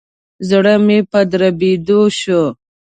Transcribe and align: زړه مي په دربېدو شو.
زړه 0.49 0.73
مي 0.85 0.99
په 1.11 1.19
دربېدو 1.31 2.01
شو. 2.19 2.43